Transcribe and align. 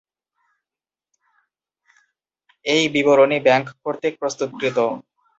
এই 2.65 2.83
বিবরণী 2.93 3.37
ব্যাংক 3.45 3.65
কর্তৃক 3.83 4.13
প্রস্তুতকৃত। 4.21 4.77